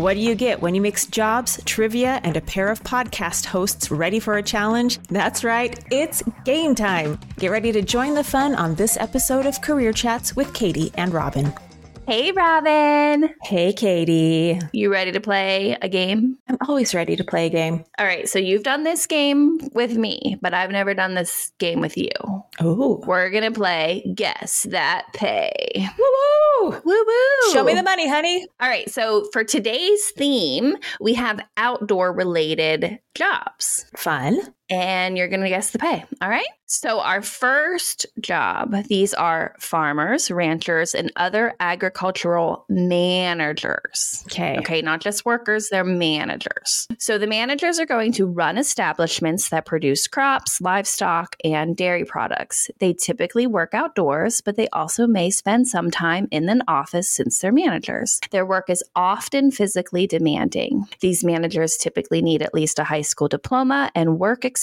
[0.00, 3.90] What do you get when you mix jobs, trivia, and a pair of podcast hosts
[3.90, 4.98] ready for a challenge?
[5.08, 7.18] That's right, it's game time.
[7.36, 11.12] Get ready to join the fun on this episode of Career Chats with Katie and
[11.12, 11.52] Robin.
[12.06, 13.28] Hey, Robin.
[13.42, 14.58] Hey, Katie.
[14.72, 16.38] You ready to play a game?
[16.48, 17.84] I'm always ready to play a game.
[17.98, 21.80] All right, so you've done this game with me, but I've never done this game
[21.80, 22.08] with you.
[22.62, 23.02] Oh.
[23.06, 25.88] We're going to play Guess That Pay.
[25.98, 26.70] Woo woo!
[26.70, 27.52] Woo woo.
[27.52, 28.46] Show me the money, honey.
[28.60, 33.86] All right, so for today's theme, we have outdoor related jobs.
[33.96, 34.40] Fun.
[34.70, 36.04] And you're going to guess the pay.
[36.22, 36.46] All right.
[36.66, 44.22] So, our first job these are farmers, ranchers, and other agricultural managers.
[44.26, 44.56] Okay.
[44.58, 46.86] Okay, not just workers, they're managers.
[46.98, 52.70] So, the managers are going to run establishments that produce crops, livestock, and dairy products.
[52.78, 57.40] They typically work outdoors, but they also may spend some time in an office since
[57.40, 58.20] they're managers.
[58.30, 60.86] Their work is often physically demanding.
[61.00, 64.59] These managers typically need at least a high school diploma and work experience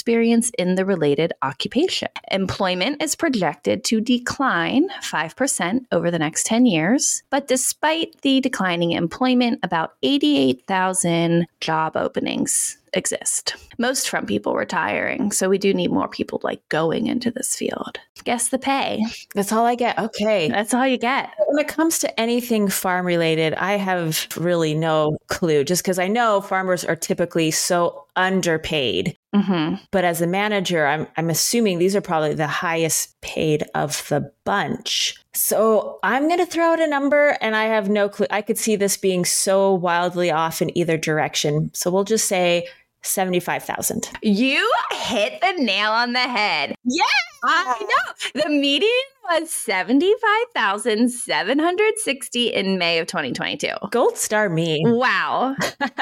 [0.58, 2.10] in the related occupation.
[2.32, 8.92] Employment is projected to decline 5% over the next 10 years, but despite the declining
[8.92, 13.56] employment, about 88,000 job openings exist.
[13.78, 18.00] Most from people retiring, so we do need more people like going into this field.
[18.24, 19.04] Guess the pay.
[19.36, 19.98] That's all I get.
[20.00, 20.50] Okay.
[20.50, 21.32] That's all you get.
[21.48, 26.08] When it comes to anything farm related, I have really no clue just because I
[26.08, 29.16] know farmers are typically so underpaid.
[29.42, 34.08] Hmm But as a manager, I'm, I'm assuming these are probably the highest paid of
[34.10, 35.16] the bunch.
[35.34, 38.28] So I'm going to throw out a number and I have no clue.
[38.32, 41.70] I could see this being so wildly off in either direction.
[41.74, 42.68] So we'll just say
[43.04, 44.10] 75,000.
[44.22, 46.76] You hit the nail on the head.
[46.84, 47.04] Yeah.
[47.44, 48.14] I know.
[48.44, 48.92] The median
[49.30, 53.70] was 75,760 in May of 2022.
[53.92, 54.82] Gold star me.
[54.86, 55.56] Wow.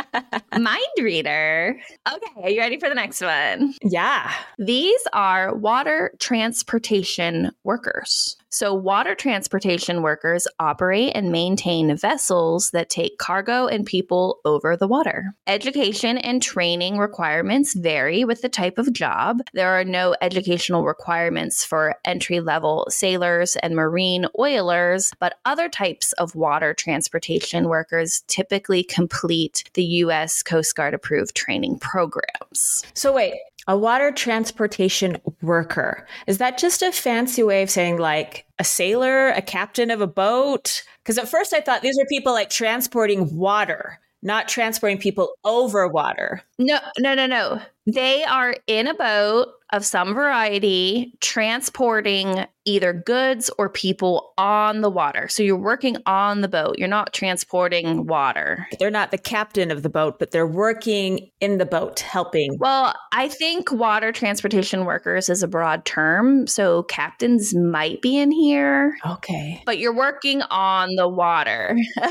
[0.58, 1.80] Mind reader.
[2.12, 3.76] Okay, are you ready for the next one?
[3.82, 4.34] Yeah.
[4.58, 8.36] These are water transportation workers.
[8.50, 14.88] So, water transportation workers operate and maintain vessels that take cargo and people over the
[14.88, 15.36] water.
[15.46, 19.42] Education and training requirements vary with the type of job.
[19.54, 21.25] There are no educational requirements
[21.64, 28.84] for entry level sailors and marine oilers, but other types of water transportation workers typically
[28.84, 30.44] complete the U.S.
[30.44, 32.84] Coast Guard approved training programs.
[32.94, 33.36] So wait,
[33.68, 36.08] a water transportation worker.
[36.28, 40.08] Is that just a fancy way of saying like a sailor, a captain of a
[40.08, 40.84] boat?
[41.04, 45.88] Because at first I thought these were people like transporting water, not transporting people over
[45.88, 46.42] water.
[46.58, 47.62] No, no, no, no.
[47.88, 54.90] They are in a boat of some variety transporting either goods or people on the
[54.90, 55.28] water.
[55.28, 56.80] So you're working on the boat.
[56.80, 58.68] You're not transporting water.
[58.80, 62.58] They're not the captain of the boat, but they're working in the boat, helping.
[62.60, 66.48] Well, I think water transportation workers is a broad term.
[66.48, 69.62] So captains might be in here, Okay.
[69.66, 71.78] but you're working on the water.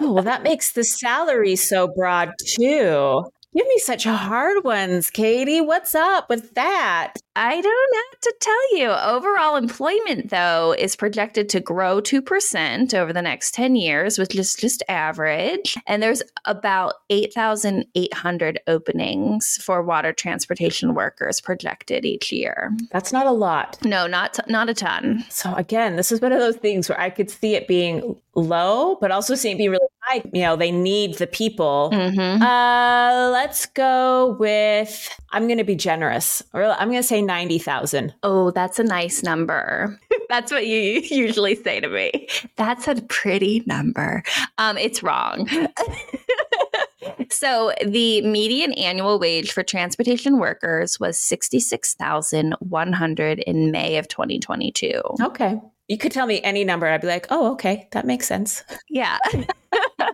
[0.00, 3.24] Oh, well, that makes the salary so broad too.
[3.56, 5.60] Give me such hard ones, Katie.
[5.60, 7.14] What's up with that?
[7.34, 8.90] I don't know what to tell you.
[8.90, 14.54] Overall employment, though, is projected to grow 2% over the next 10 years, which is
[14.54, 15.78] just average.
[15.86, 22.76] And there's about 8,800 openings for water transportation workers projected each year.
[22.90, 23.78] That's not a lot.
[23.84, 25.24] No, not, not a ton.
[25.30, 28.96] So again, this is one of those things where I could see it being low,
[29.00, 30.22] but also see it being really high.
[30.32, 31.90] You know, they need the people.
[31.92, 32.42] Mm-hmm.
[32.42, 35.08] Uh, let's go with.
[35.30, 38.14] I'm going to be generous, or I'm going to say ninety thousand.
[38.22, 39.98] Oh, that's a nice number.
[40.28, 40.78] that's what you
[41.10, 42.28] usually say to me.
[42.56, 44.22] That's a pretty number.
[44.58, 45.48] Um, it's wrong.
[47.30, 53.98] so the median annual wage for transportation workers was sixty-six thousand one hundred in May
[53.98, 55.00] of 2022.
[55.20, 58.62] Okay, you could tell me any number, I'd be like, oh, okay, that makes sense.
[58.88, 59.18] Yeah.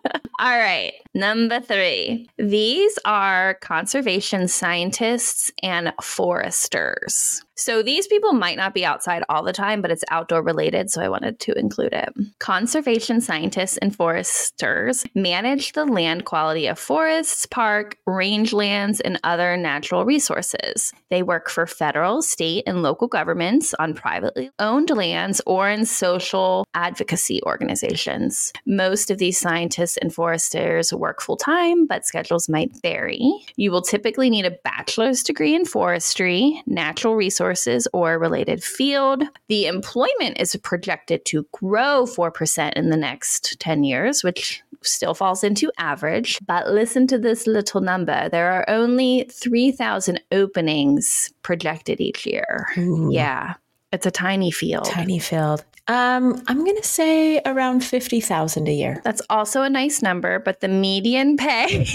[0.40, 0.92] All right.
[1.14, 2.28] Number three.
[2.38, 7.44] These are conservation scientists and foresters.
[7.56, 10.90] So these people might not be outside all the time, but it's outdoor related.
[10.90, 12.08] So I wanted to include it.
[12.40, 20.04] Conservation scientists and foresters manage the land quality of forests, park, rangelands, and other natural
[20.04, 20.92] resources.
[21.10, 26.66] They work for federal, state, and local governments on privately owned lands or in social
[26.74, 28.52] advocacy organizations.
[28.66, 33.32] Most of these scientists and foresters work full time, but schedules might vary.
[33.56, 39.22] You will typically need a bachelor's degree in forestry, natural resources resources or related field.
[39.48, 45.44] The employment is projected to grow 4% in the next 10 years, which still falls
[45.44, 46.38] into average.
[46.46, 52.66] But listen to this little number there are only 3,000 openings projected each year.
[52.78, 53.10] Ooh.
[53.12, 53.54] Yeah.
[53.92, 54.86] It's a tiny field.
[54.86, 55.64] Tiny field.
[55.86, 59.02] Um, I'm gonna say around fifty thousand a year.
[59.04, 61.86] That's also a nice number, but the median pay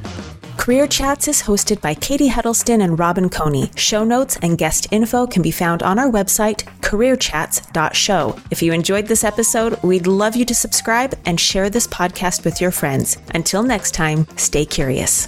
[0.58, 3.72] Career Chats is hosted by Katie Huddleston and Robin Coney.
[3.76, 8.40] Show notes and guest info can be found on our website, careerchats.show.
[8.52, 12.62] If you enjoyed this episode, we'd love you to subscribe and share this podcast with
[12.62, 13.18] your friends.
[13.34, 15.28] Until next time, stay curious.